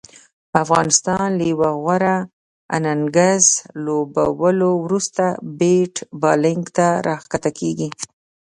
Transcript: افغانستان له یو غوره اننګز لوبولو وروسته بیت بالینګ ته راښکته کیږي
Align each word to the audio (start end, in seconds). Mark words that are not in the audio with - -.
افغانستان 0.63 1.27
له 1.37 1.43
یو 1.51 1.57
غوره 1.83 2.17
اننګز 2.75 3.43
لوبولو 3.85 4.71
وروسته 4.85 5.23
بیت 5.59 5.95
بالینګ 6.21 6.65
ته 6.77 6.87
راښکته 7.07 7.51
کیږي 7.59 7.89